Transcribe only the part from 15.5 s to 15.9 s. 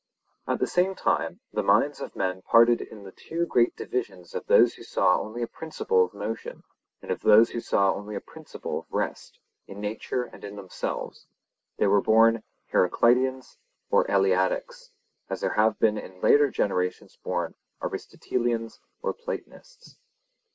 have